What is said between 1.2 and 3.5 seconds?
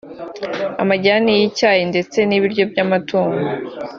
y’icyayi ndetse n’ibiryo by’amatungo